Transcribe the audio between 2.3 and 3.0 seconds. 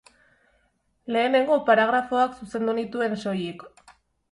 zuzendu